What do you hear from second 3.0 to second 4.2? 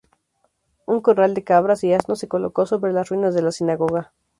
ruinas de la Sinagoga.